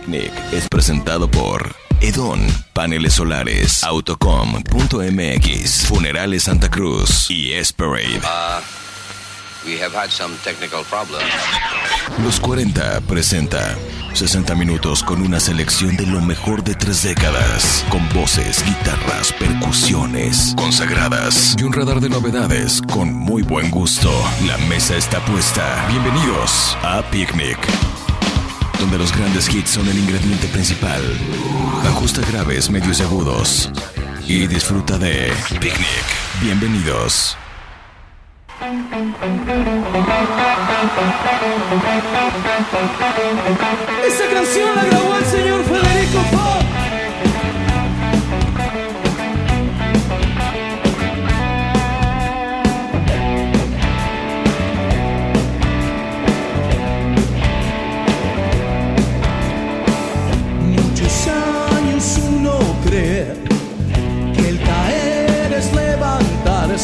[0.00, 2.40] Picnic es presentado por Edon,
[2.72, 8.18] Paneles Solares, Autocom.mx, Funerales Santa Cruz y Esperade.
[8.18, 8.60] Uh,
[9.66, 11.24] we have had some technical problems.
[12.24, 13.76] Los 40 presenta
[14.14, 20.54] 60 minutos con una selección de lo mejor de tres décadas, con voces, guitarras, percusiones
[20.56, 24.10] consagradas y un radar de novedades con muy buen gusto.
[24.46, 25.86] La mesa está puesta.
[25.90, 27.58] Bienvenidos a Picnic,
[28.80, 31.02] donde los grandes hits son el ingrediente principal.
[31.84, 33.70] Ajusta graves, medios y agudos
[34.26, 36.06] y disfruta de Picnic.
[36.40, 37.36] Bienvenidos.
[44.06, 46.79] Esa canción la grabó el señor Federico Pop.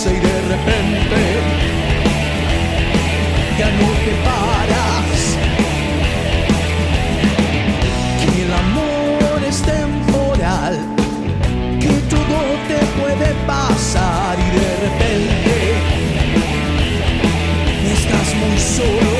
[0.05, 1.19] Y de repente
[3.59, 5.21] ya no te paras.
[8.21, 10.79] Que el amor es temporal,
[11.81, 15.55] que todo te puede pasar y de repente
[17.95, 19.16] estás muy solo.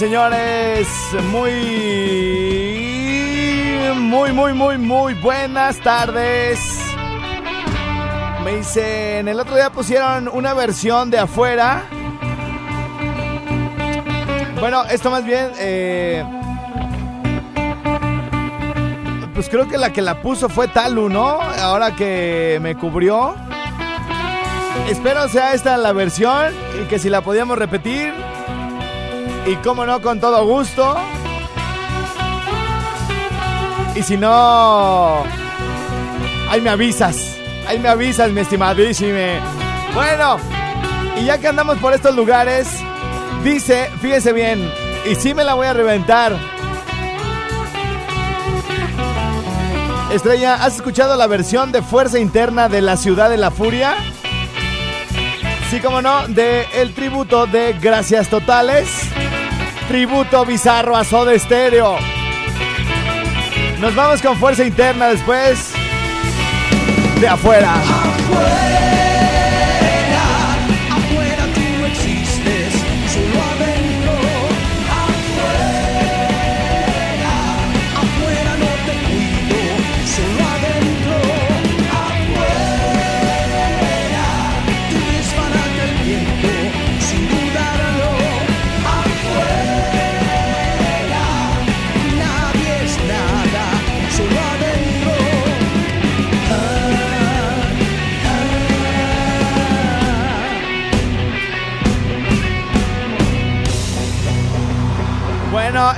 [0.00, 0.88] Señores.
[1.30, 1.52] Muy,
[3.94, 6.58] muy, muy, muy, muy buenas tardes.
[8.42, 11.82] Me dicen, el otro día pusieron una versión de afuera.
[14.58, 16.24] Bueno, esto más bien, eh,
[19.34, 21.42] pues creo que la que la puso fue Talu, ¿no?
[21.60, 23.34] Ahora que me cubrió.
[24.88, 28.29] Espero sea esta la versión y que si la podíamos repetir.
[29.46, 30.96] Y como no, con todo gusto.
[33.94, 35.24] Y si no,
[36.50, 37.36] ahí me avisas.
[37.66, 39.40] Ahí me avisas, mi estimadísime.
[39.94, 40.36] Bueno,
[41.20, 42.68] y ya que andamos por estos lugares,
[43.42, 44.70] dice, fíjese bien,
[45.04, 46.36] y sí me la voy a reventar.
[50.12, 53.94] Estrella, ¿has escuchado la versión de Fuerza Interna de la Ciudad de la Furia?
[55.70, 59.09] Sí, como no, de el tributo de Gracias Totales.
[59.90, 61.98] Tributo bizarro a Soda Stereo.
[63.80, 65.72] Nos vamos con Fuerza Interna después
[67.20, 67.74] de afuera.
[67.74, 68.99] Afuera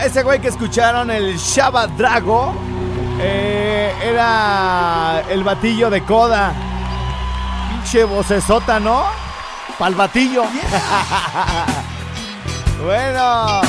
[0.04, 2.54] ese güey que escucharon, el Shaba Drago,
[3.20, 6.54] eh, era el batillo de coda.
[7.70, 9.04] Pinche vocesota, ¿no?
[9.78, 10.44] Pa'l batillo.
[12.84, 13.60] bueno,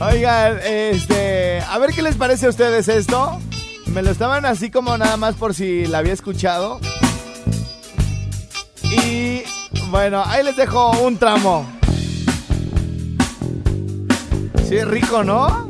[0.00, 3.38] oigan, este, a ver qué les parece a ustedes esto.
[3.86, 6.80] Me lo estaban así como nada más por si la había escuchado.
[8.82, 9.42] Y
[9.90, 11.79] bueno, ahí les dejo un tramo.
[14.70, 15.69] Sí, rico, ¿no?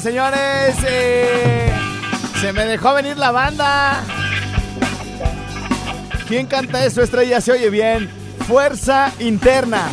[0.00, 1.72] Señores, eh,
[2.40, 4.04] se me dejó venir la banda.
[6.28, 7.40] ¿Quién canta eso, estrella?
[7.40, 8.08] Se oye bien.
[8.46, 9.90] Fuerza interna.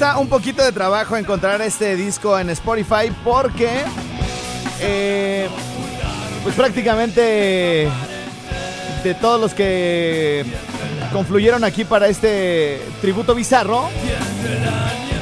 [0.00, 3.68] Un poquito de trabajo encontrar este disco en Spotify porque
[4.80, 5.46] eh,
[6.42, 7.86] pues prácticamente
[9.04, 10.46] de todos los que
[11.12, 13.90] confluyeron aquí para este tributo bizarro,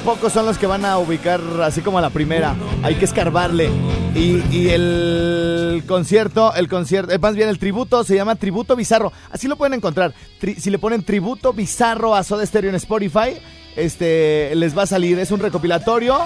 [0.05, 2.55] pocos son los que van a ubicar así como la primera.
[2.85, 3.71] Hay que escarbarle.
[4.15, 9.13] Y, el concierto, el concierto, eh, más bien el tributo se llama Tributo Bizarro.
[9.33, 10.15] Así lo pueden encontrar.
[10.57, 13.41] Si le ponen Tributo Bizarro a Soda Stereo en Spotify,
[13.79, 15.19] este les va a salir.
[15.19, 16.19] Es un recopilatorio.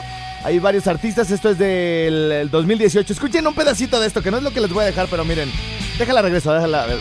[0.44, 1.30] Hay varios artistas.
[1.30, 3.12] Esto es del el 2018.
[3.12, 5.24] Escuchen un pedacito de esto, que no es lo que les voy a dejar, pero
[5.24, 5.50] miren.
[5.98, 6.84] Déjala regreso, déjala.
[6.84, 6.98] A ver.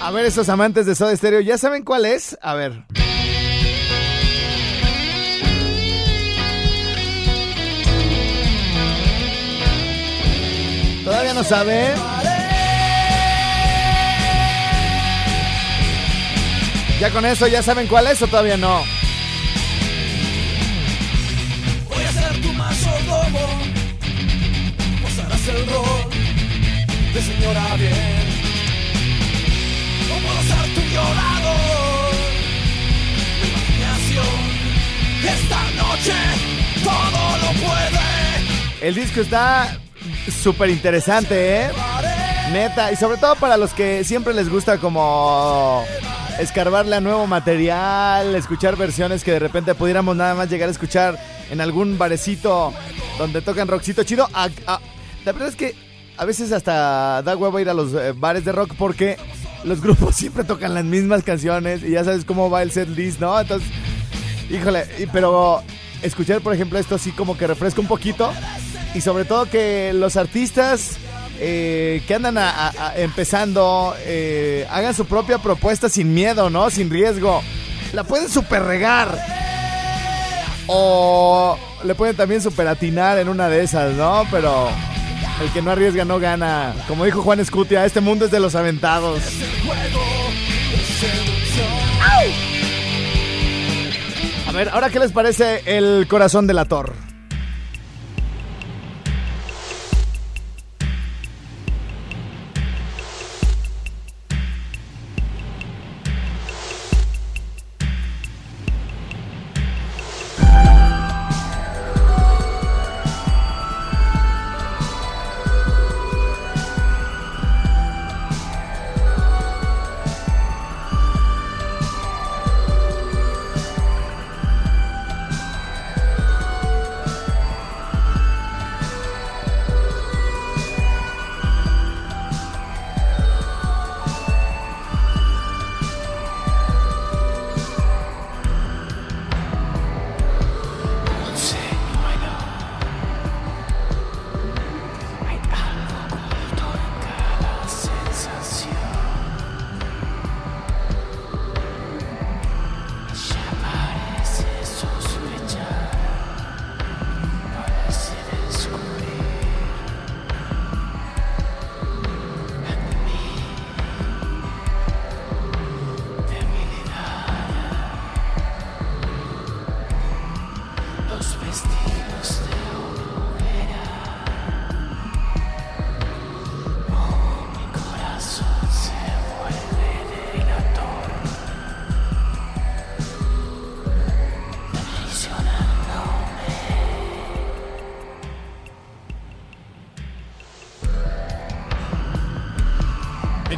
[0.00, 2.38] A ver, esos amantes de Soda Stereo, ¿ya saben cuál es?
[2.40, 2.84] A ver.
[11.04, 12.17] ¿Todavía no saben?
[17.00, 18.82] ¿Ya con eso ya saben cuál es o todavía no?
[21.88, 23.38] Voy a ser tu mayordomo.
[25.02, 26.10] Vos harás el rol
[27.14, 27.94] de señora bien.
[30.08, 32.14] No puedo ser tu violador.
[33.42, 34.26] Mi imaginación
[35.22, 36.14] esta noche
[36.82, 38.88] todo lo puede.
[38.88, 39.78] El disco está
[40.42, 41.70] súper interesante, ¿eh?
[42.50, 45.84] Neta, y sobre todo para los que siempre les gusta como
[46.38, 51.18] escarbarle a nuevo material, escuchar versiones que de repente pudiéramos nada más llegar a escuchar
[51.50, 52.72] en algún barecito
[53.18, 54.28] donde tocan rockcito chido.
[54.32, 54.80] A- a-
[55.24, 55.74] la verdad es que
[56.16, 59.16] a veces hasta da huevo ir a los eh, bares de rock porque
[59.64, 63.20] los grupos siempre tocan las mismas canciones y ya sabes cómo va el set list,
[63.20, 63.38] ¿no?
[63.40, 63.68] Entonces,
[64.50, 65.62] híjole, y- pero
[66.02, 68.32] escuchar por ejemplo esto así como que refresca un poquito
[68.94, 70.92] y sobre todo que los artistas
[71.40, 76.70] eh, que andan a- empezando eh, hagan su propia propuesta sin miedo, ¿no?
[76.70, 77.42] Sin riesgo.
[77.92, 79.18] La pueden super regar.
[80.66, 84.26] O le pueden también super atinar en una de esas, ¿no?
[84.30, 84.68] Pero
[85.42, 86.74] el que no arriesga no gana.
[86.86, 89.20] Como dijo Juan Escutia, este mundo es de los aventados.
[94.46, 96.94] A ver, ahora qué les parece el corazón del ator.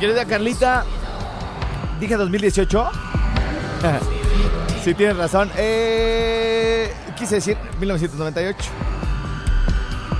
[0.01, 0.85] Querida Carlita,
[2.01, 2.91] dije 2018.
[4.83, 5.51] sí, tienes razón.
[5.57, 8.71] Eh, quise decir 1998.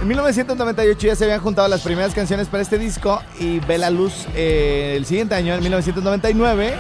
[0.03, 3.91] En 1998 ya se habían juntado las primeras canciones para este disco y ve la
[3.91, 6.75] luz eh, el siguiente año, en 1999.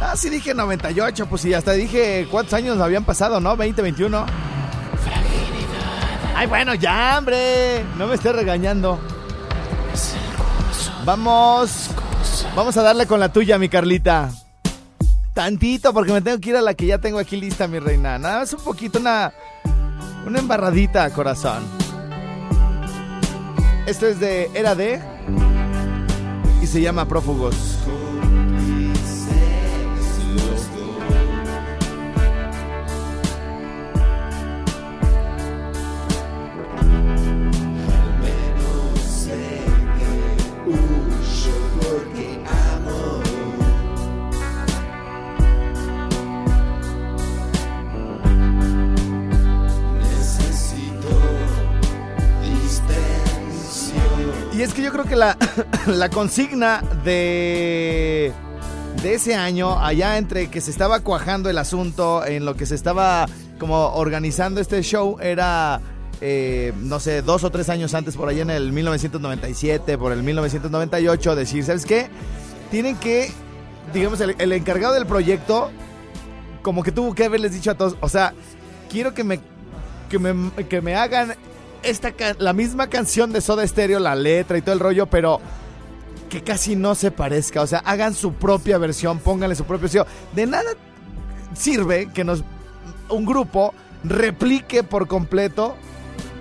[0.00, 3.56] Ah, sí dije 98, pues sí, hasta dije cuántos años habían pasado, ¿no?
[3.56, 4.26] 20, 21.
[6.34, 7.84] Ay, bueno, ya, hombre.
[7.98, 8.98] No me estés regañando.
[11.10, 11.90] Vamos.
[12.54, 14.30] Vamos a darle con la tuya, mi Carlita.
[15.34, 18.16] Tantito, porque me tengo que ir a la que ya tengo aquí lista, mi reina.
[18.16, 19.32] Nada más un poquito, una.
[20.24, 21.64] Una embarradita, corazón.
[23.86, 25.02] Esto es de Era de.
[26.62, 27.79] Y se llama Prófugos.
[55.96, 58.32] La, consigna de,
[59.02, 62.74] de ese año, allá entre que se estaba cuajando el asunto, en lo que se
[62.74, 63.26] estaba
[63.58, 65.80] como organizando este show, era,
[66.20, 70.22] eh, no sé, dos o tres años antes, por allá en el 1997, por el
[70.22, 72.08] 1998, decir, ¿sabes qué?
[72.70, 73.30] Tienen que,
[73.92, 75.70] digamos, el, el encargado del proyecto,
[76.62, 78.32] como que tuvo que haberles dicho a todos, o sea,
[78.90, 79.40] quiero que me,
[80.08, 81.34] que me, que me hagan
[81.82, 85.40] esta la misma canción de Soda Stereo, la letra y todo el rollo, pero
[86.30, 87.60] que casi no se parezca.
[87.60, 90.06] O sea, hagan su propia versión, pónganle su propio sello.
[90.34, 90.70] De nada
[91.54, 92.42] sirve que nos
[93.10, 95.76] un grupo replique por completo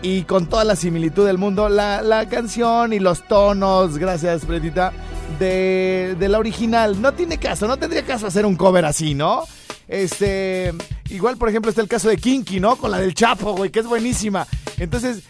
[0.01, 4.93] y con toda la similitud del mundo la, la canción y los tonos, gracias, Pretita,
[5.39, 7.01] de, de la original.
[7.01, 9.43] No tiene caso, no tendría caso hacer un cover así, ¿no?
[9.87, 10.71] Este,
[11.09, 12.75] igual por ejemplo está el caso de Kinky, ¿no?
[12.77, 14.47] Con la del Chapo, güey, que es buenísima.
[14.77, 15.23] Entonces,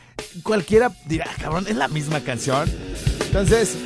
[0.43, 2.69] cualquiera dirá, cabrón, es la misma canción.
[3.25, 3.77] Entonces,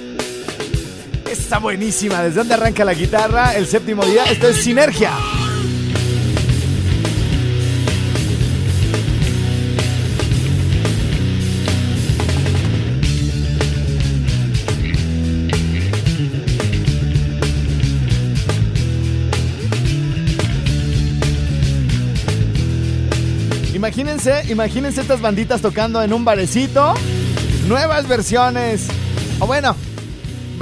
[1.31, 2.21] está buenísima.
[2.21, 3.55] ¿Desde dónde arranca la guitarra?
[3.55, 4.25] El séptimo día.
[4.25, 5.11] Esto es Sinergia.
[23.73, 26.93] Imagínense, imagínense estas banditas tocando en un barecito.
[27.67, 28.87] Nuevas versiones.
[29.39, 29.75] O bueno,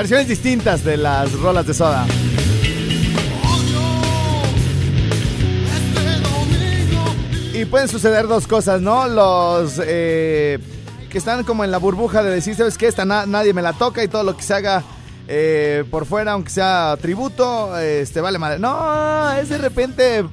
[0.02, 2.08] versiones distintas de las rolas de soda.
[7.54, 9.08] Y pueden suceder dos cosas, ¿no?
[9.08, 10.58] Los eh,
[11.08, 12.88] que están como en la burbuja de decir, ¿sabes qué?
[12.88, 14.82] Esta nadie me la toca y todo lo que se haga
[15.28, 18.58] eh, por fuera, aunque sea tributo, este vale madre.
[18.58, 20.26] No, es de repente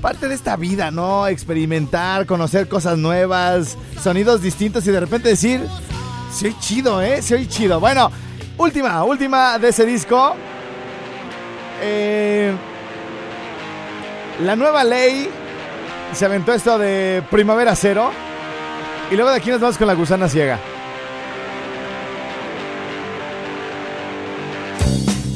[0.00, 1.26] parte de esta vida, ¿no?
[1.26, 5.66] Experimentar, conocer cosas nuevas, sonidos distintos y de repente decir,
[6.32, 7.22] soy chido, ¿eh?
[7.22, 7.80] Soy chido.
[7.80, 8.12] Bueno,
[8.58, 10.34] última, última de ese disco.
[11.82, 12.52] Eh,
[14.40, 15.28] la nueva ley
[16.12, 18.10] se aventó esto de Primavera Cero.
[19.10, 20.58] Y luego de aquí nos vamos con la gusana ciega.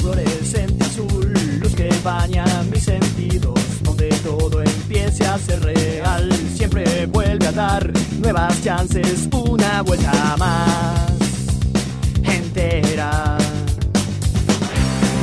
[0.00, 6.32] Fluorescente azul, luz que baña mis sentidos, donde todo empiece a ser real.
[6.54, 11.09] Siempre vuelve a dar nuevas chances, una vuelta más
[12.24, 13.36] entera.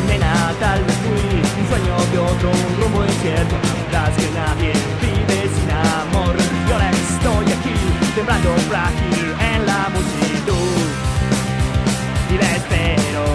[0.07, 3.55] Nena, tal vez fui un sueño de otro, un rumbo incierto.
[3.91, 6.35] Las que nadie vive sin amor.
[6.67, 7.75] Y ahora estoy aquí,
[8.15, 10.87] temblando frágil en la multitud.
[12.29, 13.25] Y la espero.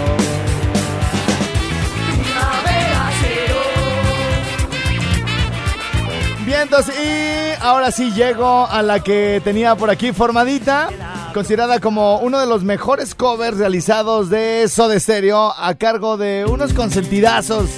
[6.45, 10.89] Vientos y ahora sí llego a la que tenía por aquí formadita.
[11.33, 16.73] Considerada como uno de los mejores covers realizados de Soda Stereo a cargo de unos
[16.73, 17.71] consentidazos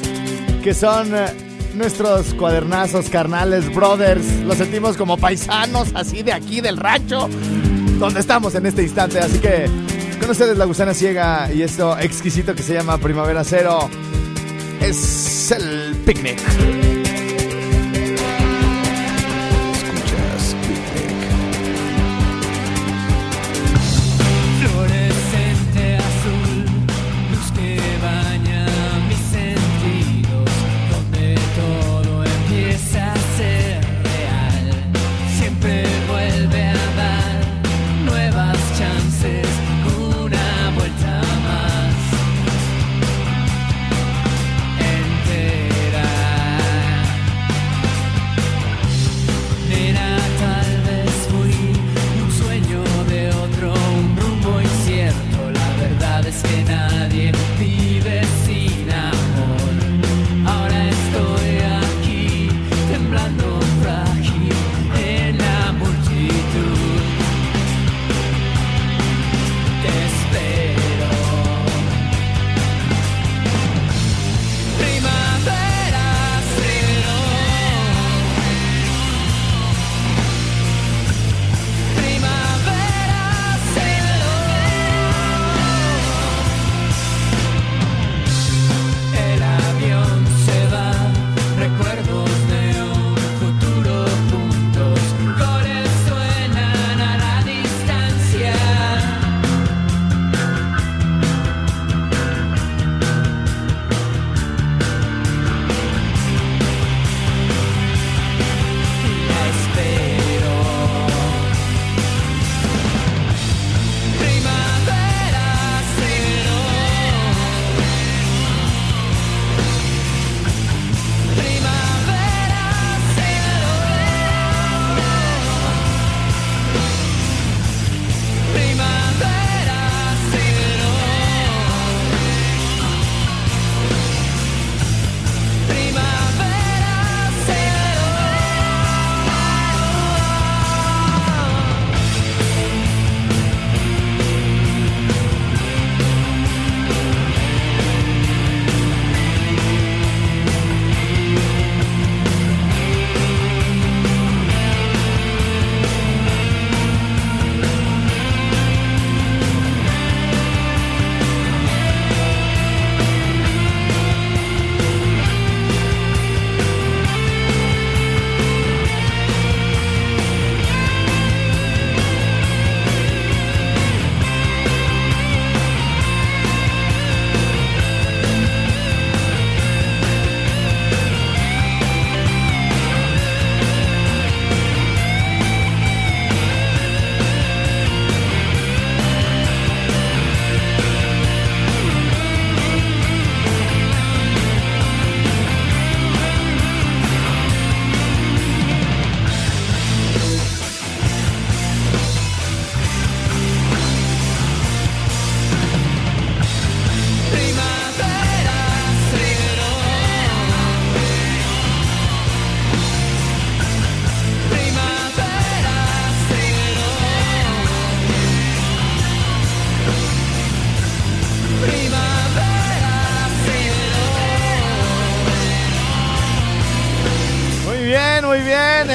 [0.61, 1.25] que son eh,
[1.73, 4.25] nuestros cuadernazos, carnales, brothers.
[4.41, 7.29] Los sentimos como paisanos así de aquí del rancho
[7.97, 9.19] donde estamos en este instante.
[9.19, 9.69] Así que
[10.19, 13.89] con ustedes la gusana ciega y esto exquisito que se llama Primavera Cero
[14.81, 16.94] es el picnic.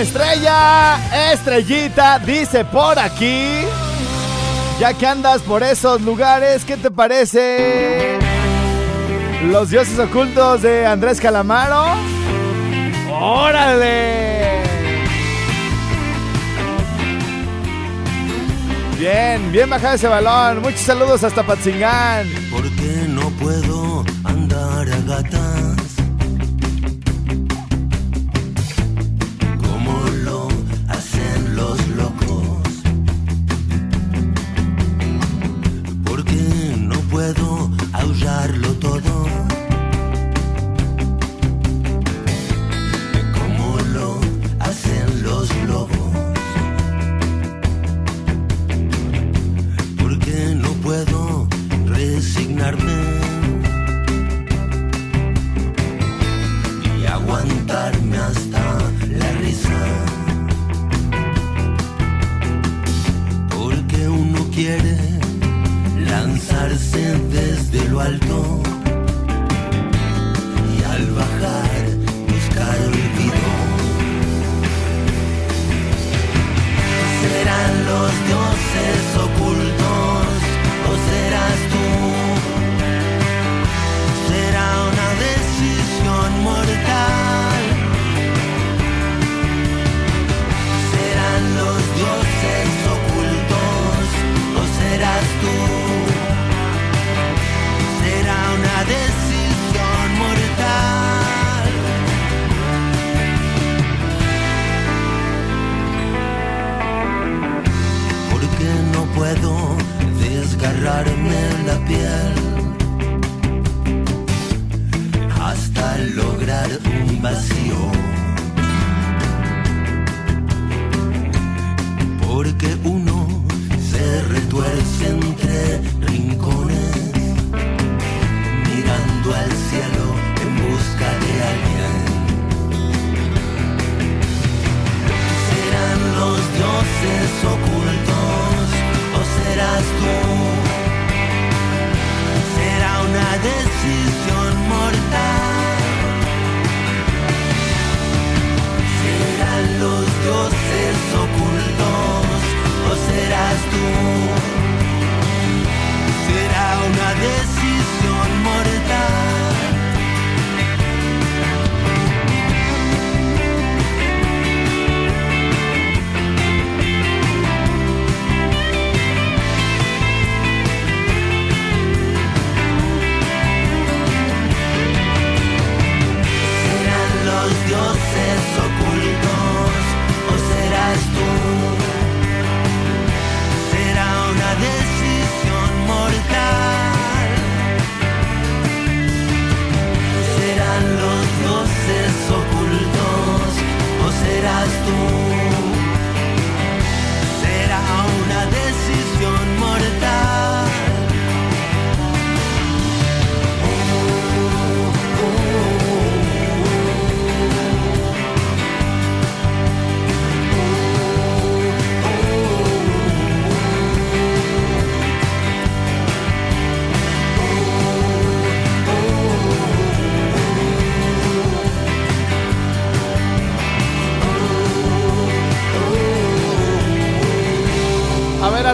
[0.01, 3.67] Estrella, estrellita, dice por aquí.
[4.79, 8.19] Ya que andas por esos lugares, ¿qué te parece?
[9.51, 11.85] Los dioses ocultos de Andrés Calamaro.
[13.13, 14.63] ¡Órale!
[18.99, 20.63] Bien, bien bajado ese balón.
[20.63, 22.27] Muchos saludos hasta Patzingán.
[22.51, 25.50] Porque no puedo andar a gatas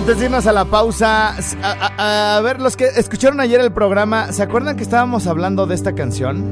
[0.07, 4.31] antes de irnos a la pausa, a, a- ver, los que escucharon ayer el programa,
[4.33, 6.45] ¿se acuerdan que estábamos hablando de esta canción?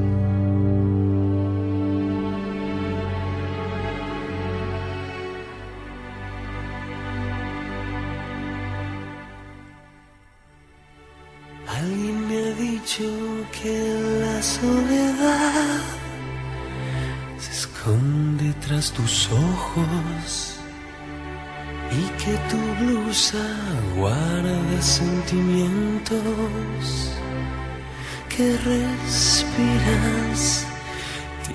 [11.67, 13.05] Alguien me ha dicho
[13.53, 15.81] que la soledad
[17.38, 20.43] se esconde tras tus ojos
[22.25, 23.47] que tu blusa
[23.97, 26.85] guarda sentimientos
[28.31, 30.43] que respiras.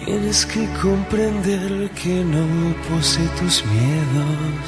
[0.06, 2.46] Tienes que comprender que no
[2.88, 4.68] posee tus miedos.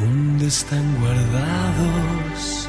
[0.00, 2.68] ¿Dónde están guardados?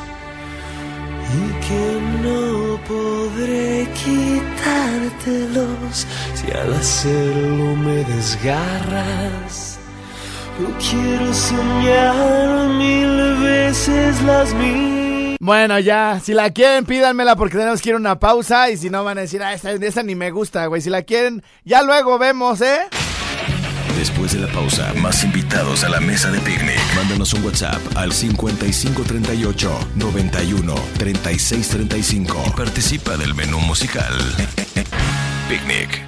[1.36, 1.86] y que
[2.24, 3.68] no podré
[4.04, 5.96] quitártelos
[6.36, 9.75] si al hacerlo me desgarras.
[10.60, 15.36] Yo quiero soñar mil veces las mil.
[15.40, 18.90] Bueno, ya, si la quieren, pídanmela porque tenemos que ir a una pausa y si
[18.90, 20.82] no van a decir, ah, esa, esa ni me gusta, güey.
[20.82, 22.88] Si la quieren, ya luego vemos, ¿eh?
[23.98, 26.80] Después de la pausa, más invitados a la mesa de picnic.
[26.96, 34.14] Mándanos un WhatsApp al 5538 91 36 35 y participa del menú musical.
[35.50, 36.06] Picnic.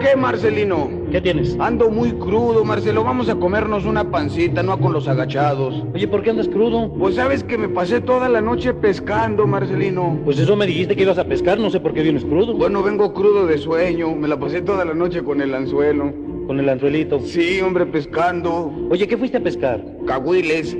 [0.00, 0.88] Qué, Marcelino?
[1.10, 1.56] ¿Qué tienes?
[1.60, 3.04] Ando muy crudo, Marcelo.
[3.04, 5.84] Vamos a comernos una pancita, no con los agachados.
[5.94, 6.92] Oye, ¿por qué andas crudo?
[6.94, 10.18] Pues sabes que me pasé toda la noche pescando, Marcelino.
[10.24, 12.54] Pues eso me dijiste que ibas a pescar, no sé por qué vienes crudo.
[12.54, 14.14] Bueno, vengo crudo de sueño.
[14.14, 16.12] Me la pasé toda la noche con el anzuelo.
[16.46, 17.20] Con el anzuelito.
[17.20, 18.72] Sí, hombre, pescando.
[18.90, 19.84] Oye, ¿qué fuiste a pescar?
[20.06, 20.76] Cahuiles,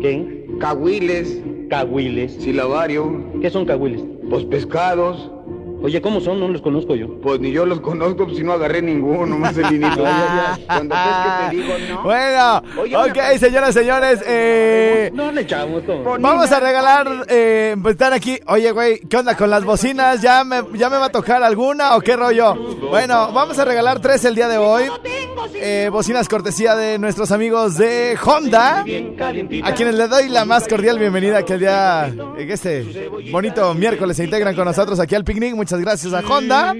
[0.00, 0.44] ¿Qué?
[0.60, 1.40] cahuiles,
[1.70, 2.32] Cahuiles.
[2.34, 4.02] silabario, ¿Qué son cahuiles?
[4.28, 5.30] pues pescados.
[5.82, 6.40] Oye, ¿cómo son?
[6.40, 7.06] No los conozco yo.
[7.22, 10.02] Pues ni yo los conozco, pues si no agarré ninguno, Marcelinito.
[10.66, 12.02] Cuando crees que te digo, ¿no?
[12.02, 16.02] Bueno, Oye, ok, una- señoras, señores, eh, No le echamos todo.
[16.02, 18.38] Pon- vamos a regalar, eh, pues estar aquí.
[18.48, 20.20] Oye, güey, ¿qué onda con las bocinas?
[20.20, 22.54] ¿Ya me, ¿Ya me va a tocar alguna o qué rollo?
[22.90, 24.84] Bueno, vamos a regalar tres el día de hoy.
[25.54, 28.80] Eh, bocinas cortesía de nuestros amigos de Honda.
[28.80, 34.24] A quienes le doy la más cordial bienvenida que el día, este bonito miércoles se
[34.24, 35.54] integran con nosotros aquí al picnic.
[35.68, 36.72] Muchas gracias a Honda.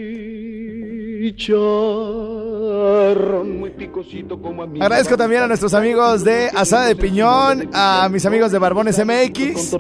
[3.45, 4.81] Muy picosito como a mí.
[4.81, 9.77] Agradezco también a nuestros amigos de Asada de Piñón, a mis amigos de Barbones MX.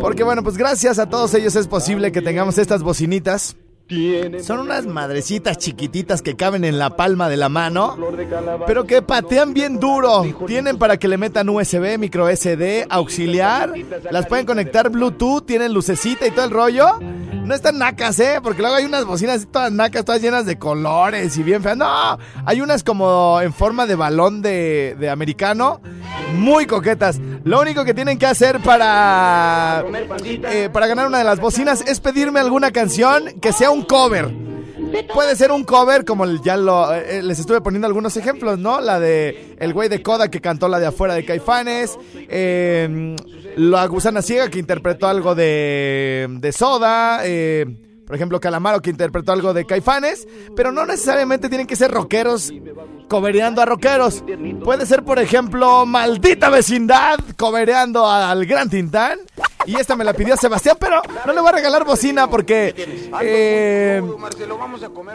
[0.00, 3.54] Porque bueno, pues gracias a todos ellos es posible que tengamos estas bocinitas.
[4.40, 7.98] Son unas madrecitas chiquititas que caben en la palma de la mano,
[8.66, 10.22] pero que patean bien duro.
[10.46, 13.74] Tienen para que le metan USB, micro SD, auxiliar.
[14.10, 16.98] Las pueden conectar Bluetooth, tienen lucecita y todo el rollo.
[17.44, 18.38] No están nacas, ¿eh?
[18.42, 21.76] Porque luego hay unas bocinas todas nacas, todas llenas de colores y bien feas.
[21.76, 25.80] No, hay unas como en forma de balón de, de americano,
[26.34, 27.20] muy coquetas.
[27.44, 29.84] Lo único que tienen que hacer para,
[30.24, 34.32] eh, para ganar una de las bocinas es pedirme alguna canción que sea un cover.
[35.14, 38.80] Puede ser un cover, como ya lo, eh, les estuve poniendo algunos ejemplos, ¿no?
[38.80, 41.98] La de el güey de Coda que cantó la de afuera de Caifanes.
[42.28, 43.16] eh,
[43.56, 47.20] la gusana ciega que interpretó algo de, de Soda.
[47.24, 47.66] eh,
[48.12, 50.28] por ejemplo, Calamaro que interpretó algo de Caifanes.
[50.54, 52.52] Pero no necesariamente tienen que ser rockeros
[53.08, 54.22] cobereando a rockeros.
[54.62, 59.18] Puede ser, por ejemplo, Maldita Vecindad cobereando al Gran Tintán.
[59.64, 62.74] Y esta me la pidió Sebastián, pero no le voy a regalar bocina porque...
[63.22, 64.02] eh,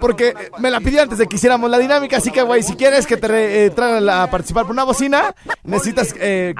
[0.01, 3.05] porque me la pidió antes de que hiciéramos la dinámica, así que, güey, si quieres
[3.05, 6.55] que te eh, traigan a participar por una bocina, necesitas eh,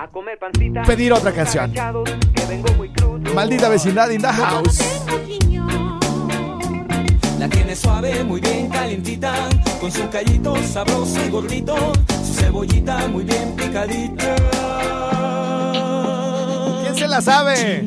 [0.86, 1.73] pedir otra canción.
[3.34, 4.80] Maldita vecindad in the house.
[7.39, 9.34] La tiene suave, muy bien calientita,
[9.80, 11.76] con su callito sabroso y gordito,
[12.26, 14.36] su cebollita muy bien picadita.
[16.82, 17.86] ¿Quién se la sabe?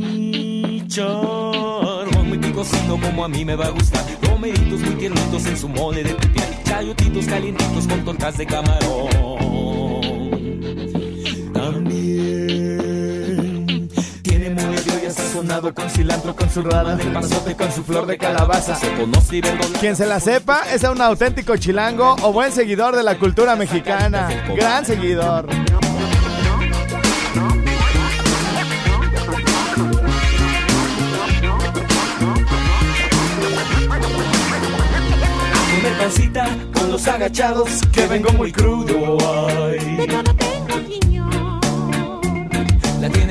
[0.86, 4.04] Chicharrón muy picosito como a mí me va a gustar.
[4.22, 6.48] Romeritos muy tiernitos en su mole de pipián.
[6.64, 9.10] Chayotitos calientitos con tortas de camarón.
[11.52, 12.89] También
[15.30, 18.74] sazonado con cilantro, con su rada de pasote, con su flor de calabaza.
[18.74, 19.78] Se conoce y verdolaga.
[19.78, 24.28] Quien se la sepa es un auténtico chilango o buen seguidor de la cultura mexicana.
[24.56, 25.46] Gran seguidor.
[36.74, 39.16] Con los agachados que vengo muy crudo.
[39.48, 40.06] Ay.
[40.08, 40.22] La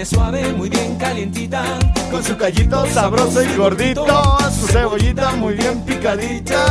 [0.05, 1.63] suave, muy bien calientita,
[2.12, 4.05] Con su callito sabroso y gordito,
[4.51, 6.65] su cebollita muy bien picadita.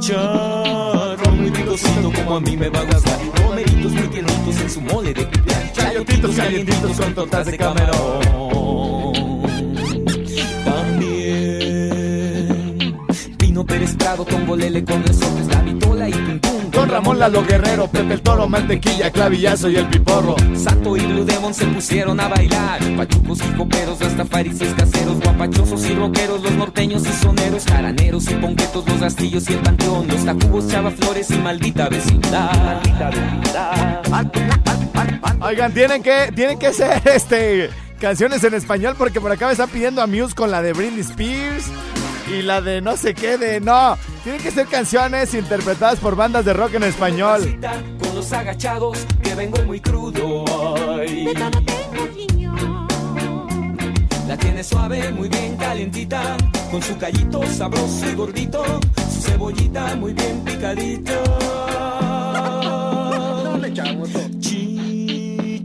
[0.00, 3.18] Chicharrón muy picosito como a mí me va a gustar.
[3.42, 5.72] Romeritos muy tiernitos en su mole de pipián.
[5.72, 8.22] Chayotitos calientitos con tortas de camarón.
[10.64, 11.98] También
[13.38, 16.43] Pino Pérez Prado, Tongolele con resortes, la vitola y.
[16.74, 20.34] Con Ramón Lalo Guerrero, Pepe el Toro, Mantequilla, Clavillazo y el Piporro.
[20.56, 22.80] Sato y Blue Demon se pusieron a bailar.
[22.96, 28.34] Pachucos y coperos, hasta farises caseros, guapachosos y rockeros, los norteños y soneros, jaraneros y
[28.34, 32.82] ponquetos, los rastillos y el panteón, los tacubos, chava flores y maldita vecindad.
[35.40, 39.70] Oigan, tienen que, tienen que ser este canciones en español porque por acá me están
[39.70, 41.70] pidiendo a Muse con la de Britney Spears
[42.28, 43.96] y la de no sé qué de no.
[44.22, 47.58] Tienen que ser canciones interpretadas por bandas de rock en español.
[48.00, 50.44] Con los agachados, que vengo muy crudo.
[50.98, 51.34] ay.
[54.26, 56.36] La tiene suave, muy bien calientita,
[56.70, 58.64] con su callito sabroso y gordito,
[59.12, 61.12] su cebollita muy bien picadito.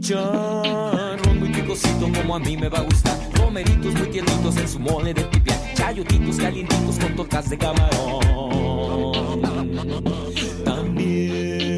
[0.02, 3.16] Chicharrón muy picosito como a mí me va a gustar.
[3.34, 5.59] Romeritos muy tiernitos en su mole de pipián.
[5.80, 9.40] Chayotitos calientitos con tortas de camarón.
[10.62, 11.76] También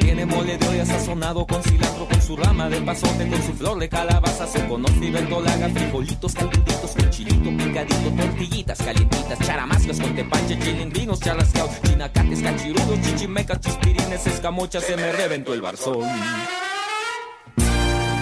[0.00, 3.78] tiene mole de olla sazonado con cilantro, con su rama de pasote, con su flor
[3.78, 10.14] de calabaza, se conoce y verdolaga, frijolitos calientitos con chilito picadito, tortillitas calientitas, charamascas con
[10.16, 16.02] tepache, chilindrinos, charrascaos, chinacates, cachirudos, chichimecas, chispirines, escamochas, se me reventó el barzón.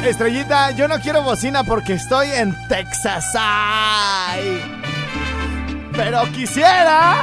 [0.05, 3.33] Estrellita, yo no quiero bocina porque estoy en Texas.
[3.39, 4.61] ¡Ay!
[5.93, 7.23] Pero quisiera.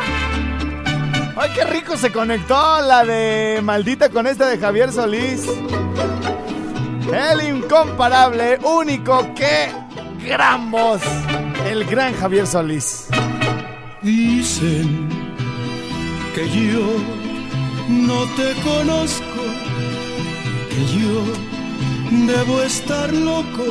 [1.35, 5.47] ¡Ay, qué rico se conectó la de Maldita con esta de Javier Solís!
[7.11, 9.71] El incomparable, único, qué
[10.25, 11.01] gran voz.
[11.69, 13.07] El gran Javier Solís.
[14.01, 15.09] Dicen
[16.35, 16.85] que yo
[17.89, 19.41] no te conozco,
[20.69, 21.56] que yo
[22.11, 23.63] debo estar loco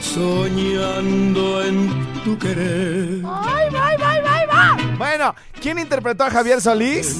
[0.00, 1.88] soñando en
[2.24, 3.22] tu querer.
[3.24, 4.76] ¡Ay, va, va, va, va!
[4.98, 7.16] Bueno, ¿quién interpretó a Javier Solís?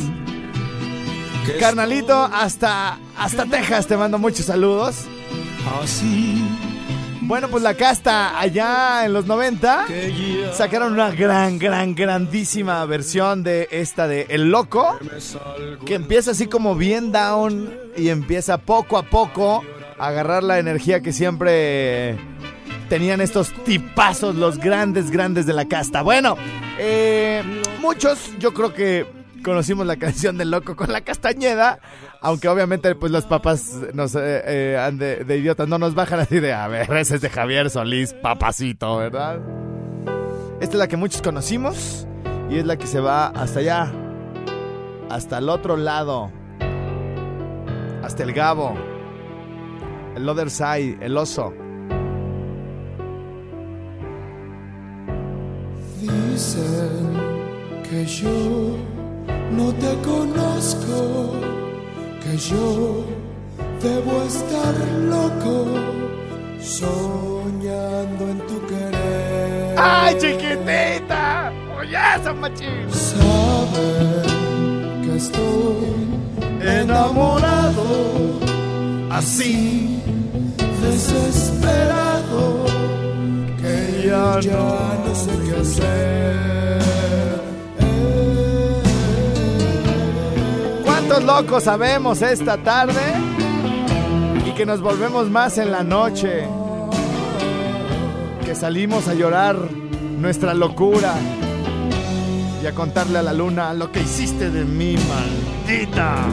[1.58, 5.06] Carnalito, hasta, hasta Texas te mando muchos saludos.
[5.82, 6.42] Así
[7.22, 12.84] Bueno, pues la casta allá en los 90 que ya sacaron una gran, gran, grandísima
[12.86, 14.98] versión de esta de El Loco,
[15.84, 19.62] que empieza así como bien down y empieza poco a poco
[20.00, 22.16] agarrar la energía que siempre
[22.88, 26.02] tenían estos tipazos, los grandes, grandes de la casta.
[26.02, 26.36] Bueno,
[26.78, 27.42] eh,
[27.80, 29.06] muchos yo creo que
[29.44, 31.78] conocimos la canción del loco con la castañeda,
[32.20, 36.40] aunque obviamente pues los papás nos eh, eh, de, de idiotas no nos bajan así
[36.40, 39.38] de, a ver, ese es de Javier Solís, papacito, ¿verdad?
[40.60, 42.06] Esta es la que muchos conocimos
[42.50, 43.90] y es la que se va hasta allá,
[45.08, 46.30] hasta el otro lado,
[48.02, 48.74] hasta el Gabo,
[50.16, 51.52] el Other Side, el oso.
[56.00, 57.12] Dicen
[57.88, 58.76] que yo
[59.52, 61.32] no te conozco,
[62.22, 63.04] que yo
[63.82, 64.74] debo estar
[65.08, 65.66] loco
[66.60, 69.74] soñando en tu querer.
[69.78, 71.52] ¡Ay, chiquitita!
[71.78, 72.88] ¡Oye, esa machín!
[72.90, 74.22] Saben
[75.02, 76.06] que estoy
[76.60, 77.84] enamorado,
[79.20, 80.02] así
[80.80, 82.64] desesperado,
[83.60, 84.40] que ya,
[85.04, 86.40] no, sé qué hacer.
[90.86, 93.02] ¿Cuántos locos sabemos esta tarde?
[94.46, 96.48] Y que nos volvemos más en la noche.
[98.46, 99.56] Que salimos a llorar
[100.18, 101.12] nuestra locura
[102.62, 106.24] y a contarle a la luna lo que hiciste de mí, maldita.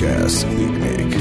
[0.00, 1.19] Escuchas Big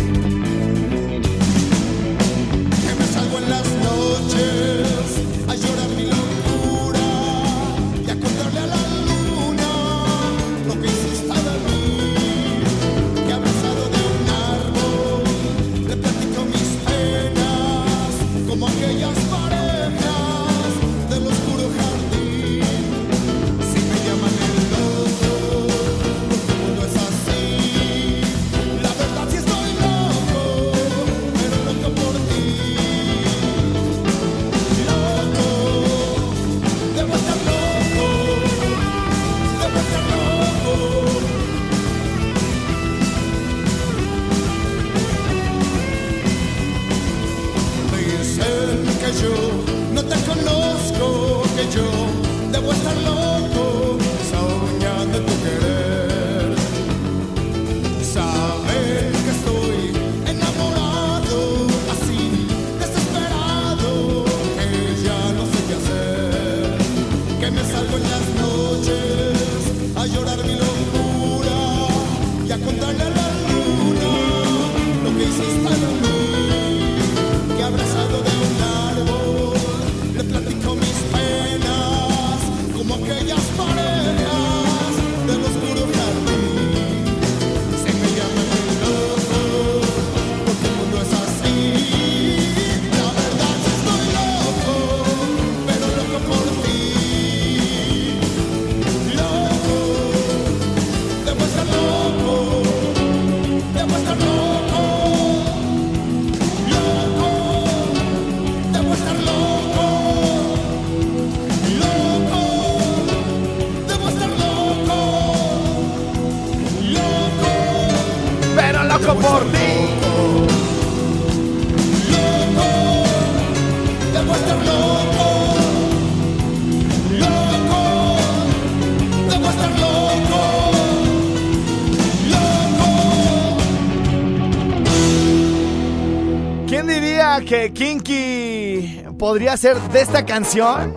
[137.45, 140.93] que Kinky podría ser de esta canción?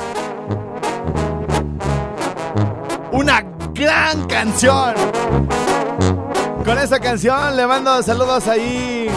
[3.12, 4.95] Una gran canción.
[6.64, 9.09] Con esta canción le mando saludos ahí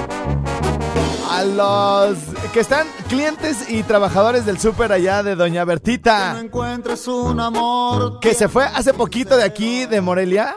[1.29, 2.17] a los
[2.53, 6.39] que están clientes y trabajadores del súper allá de Doña Bertita.
[6.39, 10.55] encuentres un amor Que se fue hace poquito de aquí, de Morelia,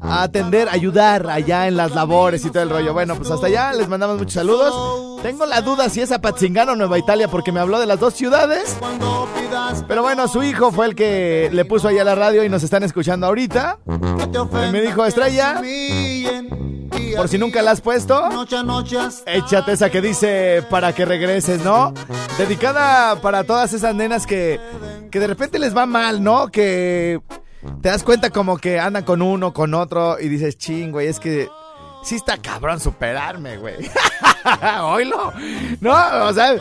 [0.00, 2.92] a atender, ayudar allá en las labores y todo el rollo.
[2.92, 5.11] Bueno, pues hasta allá les mandamos muchos saludos.
[5.22, 8.00] Tengo la duda si es a Patzingano o Nueva Italia porque me habló de las
[8.00, 8.76] dos ciudades.
[9.86, 12.82] Pero bueno, su hijo fue el que le puso allá la radio y nos están
[12.82, 13.78] escuchando ahorita.
[14.72, 15.62] Me dijo, Estrella,
[17.16, 18.20] Por si nunca la has puesto,
[19.26, 21.94] échate esa que dice para que regreses, ¿no?
[22.36, 24.58] Dedicada para todas esas nenas que,
[25.10, 26.48] que de repente les va mal, ¿no?
[26.48, 27.20] Que
[27.80, 31.20] te das cuenta como que andan con uno, con otro y dices, ching, güey, es
[31.20, 31.48] que
[32.02, 33.76] sí está cabrón superarme, güey.
[34.82, 35.32] Oílo.
[35.80, 36.56] No, o sea,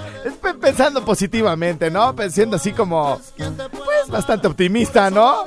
[0.60, 2.16] pensando positivamente, ¿no?
[2.30, 5.44] Siendo así como, pues bastante optimista, ¿no?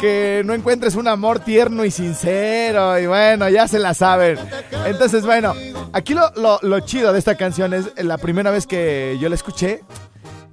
[0.00, 4.38] Que no encuentres un amor tierno y sincero y bueno, ya se la saben.
[4.86, 5.54] Entonces, bueno,
[5.92, 9.34] aquí lo, lo, lo chido de esta canción es la primera vez que yo la
[9.34, 9.82] escuché,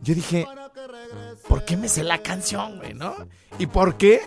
[0.02, 0.48] yo dije,
[1.48, 3.16] ¿por qué me sé la canción, güey, no?
[3.58, 4.22] ¿Y por qué?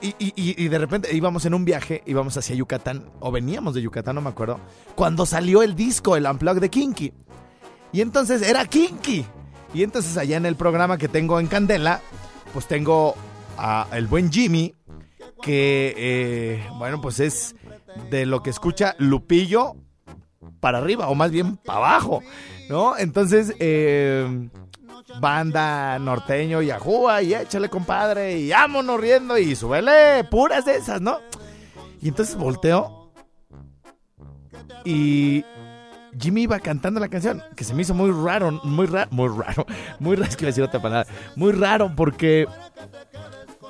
[0.00, 3.82] Y, y- y- de repente íbamos en un viaje, íbamos hacia Yucatán, o veníamos de
[3.82, 4.60] Yucatán, no me acuerdo,
[4.94, 7.12] cuando salió el disco, el Unplugged de Kinky.
[7.92, 9.24] Y entonces era Kinky.
[9.72, 12.00] Y entonces allá en el programa que tengo en Candela,
[12.52, 13.14] pues tengo
[13.56, 14.74] a el buen Jimmy,
[15.42, 17.54] que, eh, bueno, pues es
[18.10, 19.76] de lo que escucha Lupillo
[20.60, 22.22] para arriba, o más bien para abajo,
[22.68, 22.96] ¿no?
[22.96, 24.48] Entonces, eh,
[25.20, 31.00] banda norteño y ajúa y échale compadre y vámonos riendo y súbele puras de esas,
[31.00, 31.20] ¿no?
[32.00, 33.10] Y entonces volteo
[34.84, 35.44] y
[36.18, 39.66] Jimmy iba cantando la canción, que se me hizo muy raro, muy raro, muy raro,
[39.98, 42.46] muy raro, es que decir otra palabra, muy raro porque,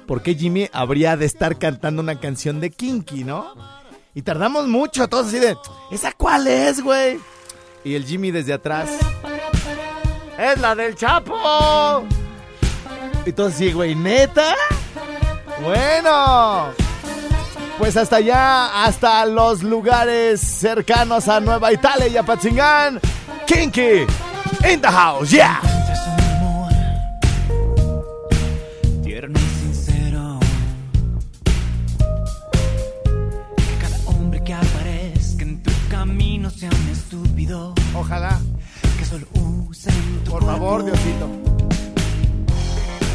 [0.07, 3.55] porque Jimmy habría de estar cantando una canción de Kinky, ¿no?
[4.15, 5.57] Y tardamos mucho, todos así de,
[5.91, 7.19] ¿esa cuál es, güey?
[7.85, 8.91] Y el Jimmy desde atrás,
[10.39, 12.05] ¡es la del Chapo!
[13.27, 14.55] Y todos así, güey, ¿neta?
[15.63, 16.69] Bueno,
[17.79, 23.01] pues hasta allá, hasta los lugares cercanos a Nueva Italia y a Patzingán.
[23.47, 24.07] Kinky
[24.69, 25.61] in the house, yeah.
[25.93, 26.73] Es un amor
[29.03, 30.39] tierno y sincero.
[33.57, 37.75] Que cada hombre que aparezca en tu camino sea un estúpido.
[37.95, 38.41] Ojalá,
[40.29, 40.85] por favor.
[40.85, 41.29] Diosito.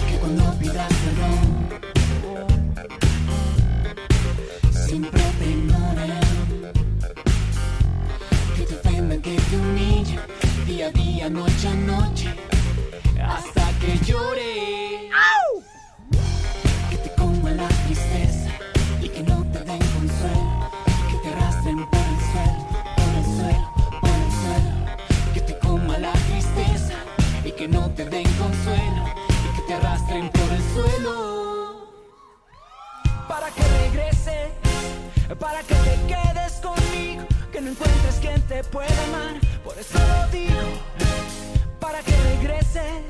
[0.07, 1.69] Que cuando pidas perdón
[4.71, 6.19] siempre te ignoren.
[8.55, 10.19] Que te ofendan, que te humillen
[10.65, 12.29] día a día, noche a noche,
[13.21, 15.09] hasta que llore.
[16.89, 18.28] Que te coma la tristeza
[27.59, 29.03] que no te den consuelo.
[29.27, 31.89] Y que te arrastren por el suelo.
[33.27, 34.47] para que regreses,
[35.37, 39.35] para que te quedes conmigo, que no encuentres quien te pueda amar,
[39.65, 40.61] por eso lo digo,
[41.81, 43.03] para que regreses,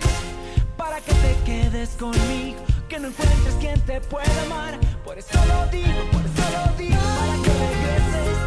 [0.75, 5.67] para que te quedes conmigo, que no encuentres quien te pueda amar, por eso lo
[5.67, 8.37] digo, por eso lo digo, para que regreses,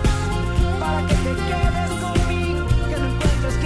[0.80, 3.57] para que te quedes conmigo, que no encuentres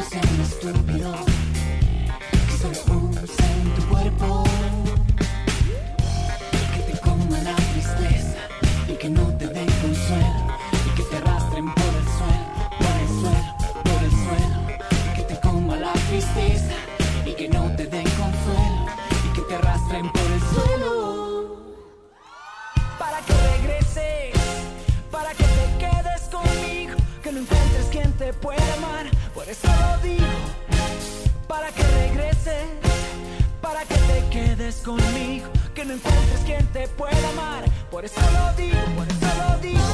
[0.00, 1.14] camino sea un estúpido.
[2.30, 4.44] Que solo usen tu cuerpo.
[6.74, 8.38] Que te coma la tristeza
[8.88, 10.46] y que no te den consuelo.
[10.86, 12.46] Y que te arrastren por el suelo,
[12.78, 14.58] por el suelo, por el suelo.
[15.16, 16.74] Que te coma la tristeza
[17.26, 18.86] y que no te den consuelo.
[19.26, 20.90] Y que te arrastren por el suelo.
[22.98, 24.34] para que regreses,
[25.10, 29.06] para que te quedes conmigo, que no encuentres quien te pueda amar,
[29.40, 30.26] por eso lo digo,
[31.48, 32.66] para que regreses,
[33.62, 37.64] para que te quedes conmigo, que no encuentres quien te pueda amar.
[37.90, 39.89] Por eso lo digo, por eso lo digo,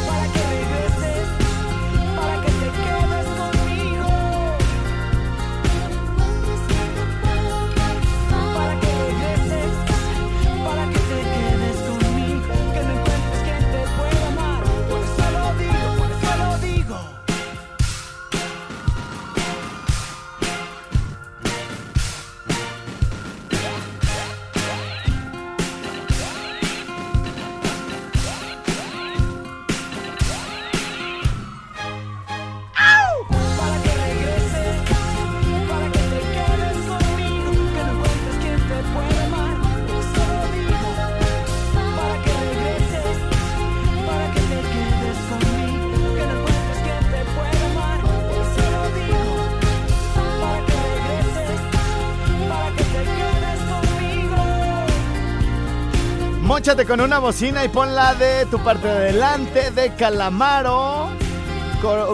[56.87, 61.09] con una bocina y ponla de tu parte de adelante de Calamaro.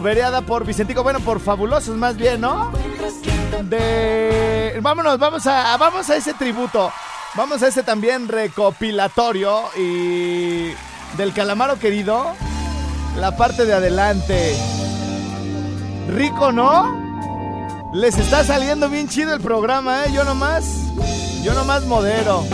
[0.02, 2.72] Vereada por Vicentico, bueno, por Fabulosos más bien, ¿no?
[3.62, 4.78] De...
[4.82, 6.92] Vámonos, vamos a, vamos a ese tributo.
[7.34, 10.72] Vamos a ese también recopilatorio y
[11.16, 12.34] del Calamaro querido.
[13.16, 14.56] La parte de adelante.
[16.08, 17.90] Rico, ¿no?
[17.92, 20.12] Les está saliendo bien chido el programa, ¿eh?
[20.12, 20.64] Yo nomás,
[21.42, 22.44] yo nomás modero.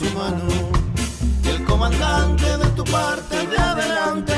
[0.00, 0.42] Humano.
[1.44, 4.34] Y el comandante de tu parte de adelante.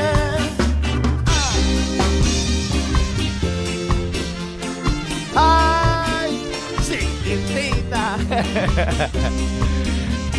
[5.34, 6.42] ¡Ay!
[6.86, 8.16] Chiquitita.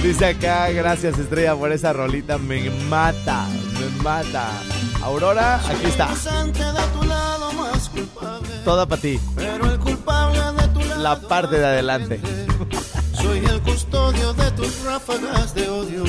[0.04, 3.48] Dice acá, gracias Estrella por esa rolita, me mata,
[3.78, 4.50] me mata.
[5.02, 6.10] Aurora, aquí está,
[8.64, 9.20] toda para ti.
[9.36, 12.22] Pero el culpable de tu lado La parte de adelante.
[15.00, 16.04] Ráfagas de odio.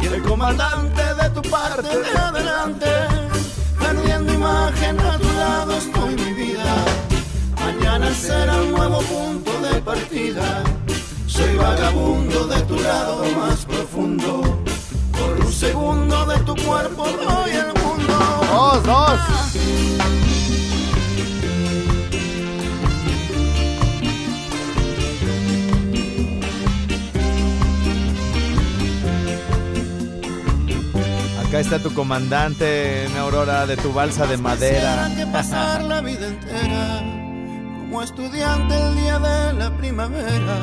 [0.00, 2.86] Y el comandante de tu parte de adelante.
[3.78, 6.84] Perdiendo imagen a tu lado estoy mi vida.
[7.58, 10.62] Mañana será un nuevo punto de partida.
[11.26, 14.62] Soy vagabundo de tu lado más profundo.
[15.12, 18.14] Por un segundo de tu cuerpo doy el mundo.
[18.50, 19.89] Dos, dos.
[31.50, 35.08] Acá está tu comandante, mi Aurora, de tu balsa de madera.
[35.08, 37.00] Quisiera que pasar la vida entera
[37.80, 40.58] como estudiante el día de la primavera,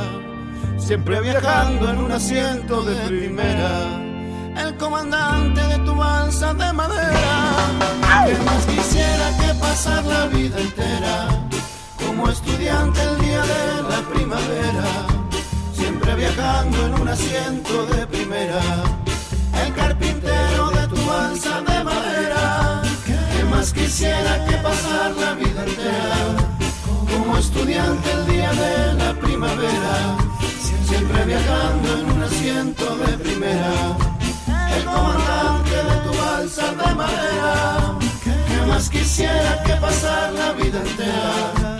[0.77, 3.69] siempre viajando en un asiento de primera.
[4.55, 7.35] El comandante de tu balsa de madera,
[8.25, 11.27] que más quisiera que pasar la vida entera
[11.97, 14.85] como estudiante el día de la primavera,
[15.73, 18.61] siempre viajando en un asiento de primera.
[19.65, 20.76] El carpintero de
[21.08, 26.20] balsa de madera, que más quisiera que pasar la vida entera
[27.12, 30.18] como estudiante el día de la primavera,
[30.86, 33.74] siempre viajando en un asiento de primera.
[34.78, 41.78] El comandante de tu balsa de madera, que más quisiera que pasar la vida entera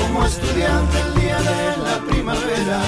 [0.00, 2.80] como estudiante el día de la primavera,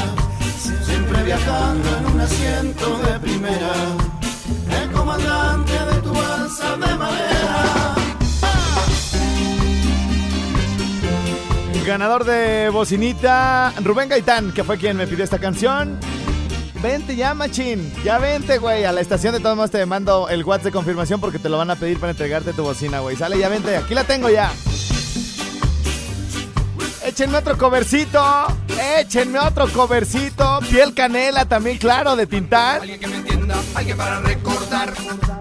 [0.84, 3.72] siempre viajando en un asiento de primera.
[5.08, 7.94] Comandante de tu balsa de madera.
[11.86, 15.98] Ganador de bocinita, Rubén Gaitán, que fue quien me pidió esta canción.
[16.82, 17.90] Vente ya, machín.
[18.04, 18.84] Ya vente, güey.
[18.84, 21.56] A la estación de todos modos te mando el WhatsApp de confirmación porque te lo
[21.56, 23.16] van a pedir para entregarte tu bocina, güey.
[23.16, 23.78] Sale, ya vente.
[23.78, 24.52] Aquí la tengo ya.
[27.08, 28.22] Échenme otro covercito.
[28.98, 30.60] Échenme otro covercito.
[30.68, 32.82] Piel canela también, claro, de Tintán.
[32.82, 34.92] Alguien que me entienda, alguien para recordar.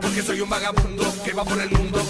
[0.01, 2.01] Porque que soy un vagabundo que va por el mundo.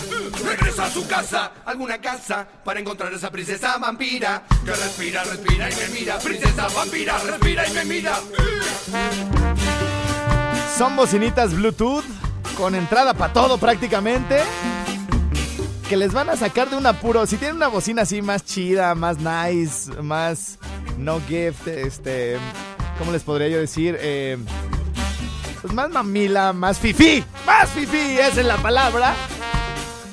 [0.46, 5.76] Regresa a su casa, alguna casa, para encontrar esa princesa vampira que respira, respira y
[5.76, 6.20] me mira.
[6.20, 8.14] Princesa vampira, respira y me mira.
[10.78, 12.06] Son bocinitas Bluetooth
[12.56, 14.44] con entrada para todo prácticamente.
[15.90, 17.26] Que les van a sacar de un apuro.
[17.26, 20.58] Si tienen una bocina así más chida, más nice, más
[20.98, 22.38] no gift, este.
[23.00, 23.98] ¿Cómo les podría yo decir?
[24.02, 24.38] Eh,
[25.62, 27.24] pues más mamila, más fifi.
[27.46, 29.14] Más fifi, esa es la palabra.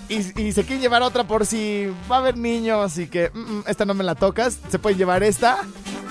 [0.08, 3.38] Y, y se quieren llevar otra por si va a haber niños y que "Mm,
[3.40, 4.58] mm, esta no me la tocas.
[4.70, 5.58] Se pueden llevar esta.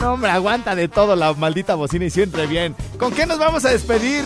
[0.01, 2.75] No, hombre, aguanta de todo la maldita bocina y siempre bien.
[2.99, 4.25] ¿Con qué nos vamos a despedir?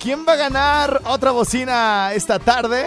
[0.00, 2.86] ¿Quién va a ganar otra bocina esta tarde?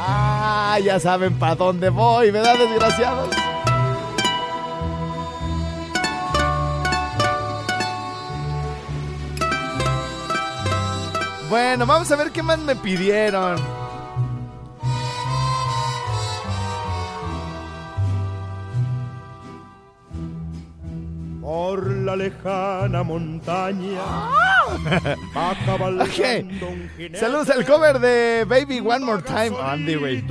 [0.00, 3.30] Ah, ya saben para dónde voy, ¿verdad, desgraciados?
[11.50, 13.77] Bueno, vamos a ver qué más me pidieron.
[21.48, 24.02] Por la lejana montaña
[25.34, 26.70] va cabalgando Ok.
[26.72, 30.22] un jinete Saludos al cover de Baby One More Time, Andy, güey.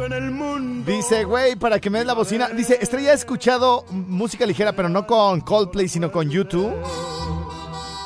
[0.86, 2.50] Dice, güey, para que me des la bocina.
[2.50, 6.72] Dice, Estrella ha escuchado música ligera, pero no con Coldplay, sino con YouTube.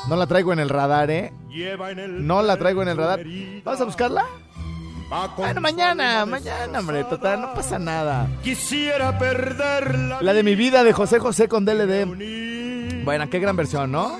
[0.08, 1.34] No la traigo en el radar, ¿eh?
[2.08, 3.20] No la traigo en el radar.
[3.62, 4.24] ¿Vamos a buscarla?
[5.36, 8.26] Bueno, mañana, mañana, hombre, total, no pasa nada.
[8.42, 10.22] Quisiera perderla.
[10.22, 12.61] La de mi vida de José José con DLD.
[13.04, 14.16] Bueno, qué gran versión, ¿no?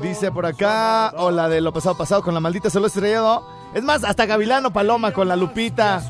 [0.00, 3.46] Dice por acá, o la de lo pasado pasado con la maldita solo estrellado.
[3.74, 6.02] Es más, hasta Gavilano Paloma con la Lupita.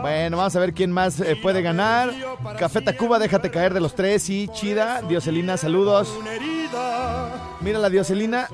[0.00, 2.10] Bueno, vamos a ver quién más eh, puede ganar.
[2.58, 5.02] Café Tacuba, déjate caer de los tres, sí, chida.
[5.02, 6.16] Dioselina, saludos.
[7.60, 8.48] Mira la Dioselina.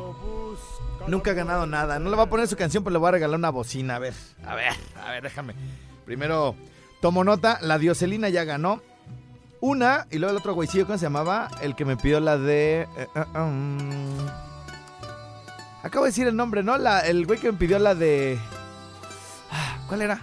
[1.06, 1.98] Nunca ha ganado nada.
[1.98, 3.96] No le va a poner su canción, pero le voy a regalar una bocina.
[3.96, 4.14] A ver,
[4.44, 4.72] a ver,
[5.04, 5.54] a ver, déjame.
[6.04, 6.56] Primero,
[7.00, 7.58] tomo nota.
[7.60, 8.82] La Dioselina ya ganó.
[9.62, 11.48] Una, y luego el otro güeycillo, ¿cómo se llamaba?
[11.62, 12.88] El que me pidió la de.
[12.96, 13.78] eh, eh, um,
[15.84, 16.74] Acabo de decir el nombre, ¿no?
[16.74, 18.40] El güey que me pidió la de.
[19.52, 20.20] Ah, ¿Cuál era?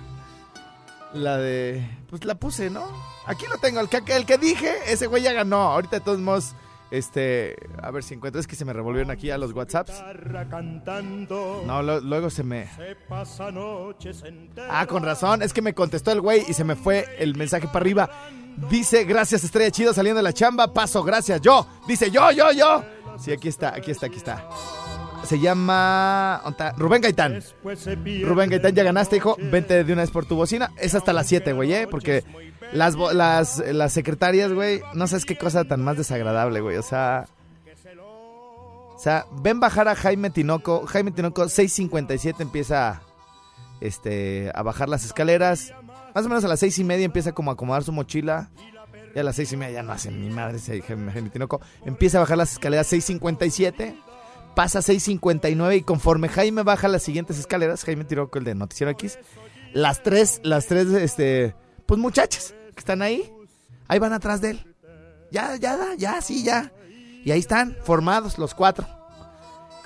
[1.13, 1.89] La de.
[2.09, 2.85] Pues la puse, ¿no?
[3.27, 3.79] Aquí lo tengo.
[3.79, 5.61] El que, el que dije, ese güey ya ganó.
[5.71, 6.53] Ahorita de todos modos.
[6.91, 7.55] Este.
[7.81, 8.39] A ver si encuentro.
[8.41, 9.91] Es que se me revolvieron aquí a los WhatsApps.
[11.65, 12.67] No, lo- luego se me.
[14.69, 15.41] Ah, con razón.
[15.43, 18.09] Es que me contestó el güey y se me fue el mensaje para arriba.
[18.69, 20.73] Dice, gracias, estrella chido saliendo de la chamba.
[20.73, 21.39] Paso, gracias.
[21.41, 21.65] Yo.
[21.87, 22.83] Dice, yo, yo, yo.
[23.17, 24.47] Sí, aquí está, aquí está, aquí está.
[25.23, 26.41] Se llama.
[26.77, 27.41] Rubén Gaitán.
[27.63, 29.37] Rubén Gaitán, ya ganaste, hijo.
[29.39, 30.71] Vente de una vez por tu bocina.
[30.77, 31.87] Es hasta las 7, güey, ¿eh?
[31.89, 32.23] Porque
[32.73, 36.77] las, las, las secretarias, güey, no sabes qué cosa tan más desagradable, güey.
[36.77, 37.27] O sea.
[38.95, 40.85] O sea, ven bajar a Jaime Tinoco.
[40.85, 43.01] Jaime Tinoco, 6.57 empieza
[43.79, 45.73] este, a bajar las escaleras.
[46.13, 48.49] Más o menos a las seis y media empieza como a acomodar su mochila.
[49.15, 51.61] Y a las seis y media ya no hace ni madre ese Jaime Tinoco.
[51.85, 53.95] Empieza a bajar las escaleras 6.57.
[54.59, 59.17] Pasa 6.59 y conforme Jaime baja las siguientes escaleras, Jaime Tinoco, el de Noticiero X,
[59.71, 61.55] las tres, las tres, este,
[61.85, 63.31] pues muchachas que están ahí,
[63.87, 64.75] ahí van atrás de él.
[65.31, 66.73] Ya, ya, ya, sí, ya.
[67.23, 68.85] Y ahí están, formados los cuatro.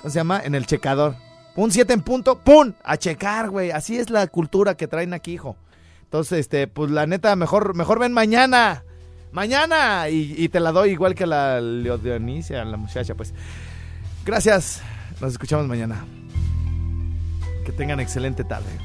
[0.00, 0.40] ¿Cómo se llama?
[0.42, 1.14] En el checador.
[1.54, 2.72] Un 7 en punto, ¡pum!
[2.82, 3.70] A checar, güey.
[3.70, 5.56] Así es la cultura que traen aquí, hijo.
[6.02, 8.82] Entonces, este, pues la neta, mejor, mejor ven mañana.
[9.30, 10.08] Mañana.
[10.08, 13.32] Y, te la doy igual que la Leo Dionisia, a la muchacha, pues.
[14.24, 14.80] Gracias.
[15.20, 16.04] Nos escuchamos mañana.
[17.64, 18.78] Que tengan excelente tarde.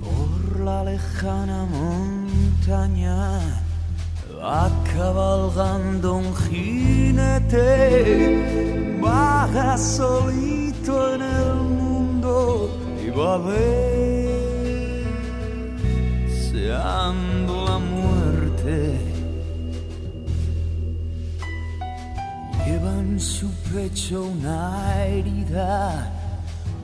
[0.00, 3.40] Por la lejana montaña
[4.42, 7.58] va cabalgando un jinete,
[9.00, 12.70] vaga solito en el mundo
[13.04, 15.04] y va a ver
[16.50, 19.07] seando la muerte.
[23.20, 26.18] Su pecho una herida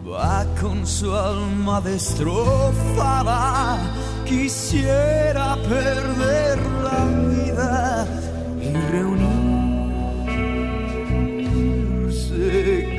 [0.07, 3.79] Va con su alma destrozada,
[4.27, 8.07] quisiera perder la vida
[8.61, 9.41] y reunirse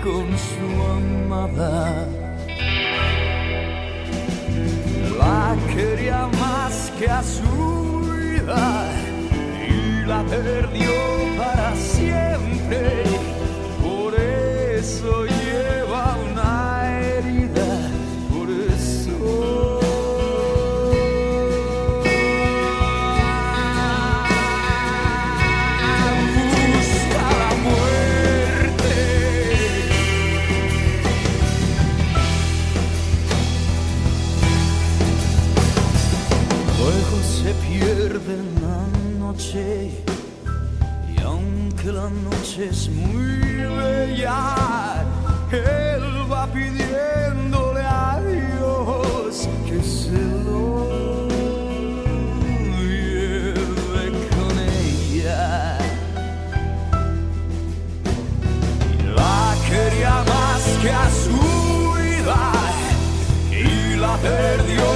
[0.04, 0.68] con su
[0.98, 2.08] amada.
[5.20, 8.90] La quería más que a su vida
[9.70, 10.90] y la perdió
[11.38, 11.65] para
[42.58, 45.04] la noche es muy bella,
[45.52, 50.12] él va pidiéndole a Dios que se
[50.46, 51.28] lo
[52.80, 55.78] lleve con ella.
[59.16, 62.52] La quería más que a su vida
[63.52, 64.95] y la perdió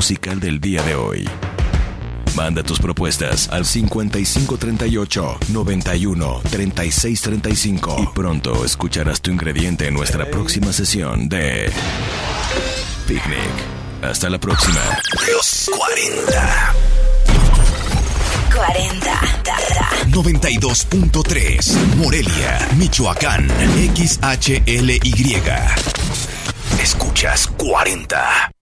[0.00, 1.28] musical del día de hoy.
[2.34, 10.24] Manda tus propuestas al 5538 91 36 35 y pronto escucharás tu ingrediente en nuestra
[10.30, 11.70] próxima sesión de
[13.06, 13.52] Picnic.
[14.00, 14.80] Hasta la próxima.
[15.30, 16.74] Los 40.
[18.56, 19.20] 40.
[20.06, 23.46] 92.3 Morelia, Michoacán,
[23.94, 24.98] XHLY.
[26.80, 28.49] Escuchas 40.